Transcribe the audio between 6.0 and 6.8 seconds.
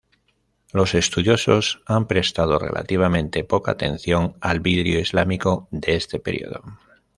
período.